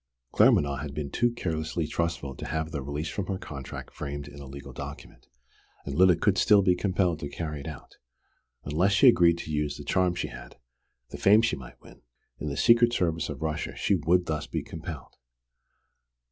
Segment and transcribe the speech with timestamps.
[0.33, 4.39] Claremanagh had been too carelessly trustful to have the release from her contract framed in
[4.39, 5.27] a legal document,
[5.85, 7.97] and Lyda could still be compelled to carry it out.
[8.63, 10.57] Unless she agreed to use the charm she had,
[11.11, 12.01] the fame she might win,
[12.39, 15.17] in the secret service of Russia, she would be thus compelled!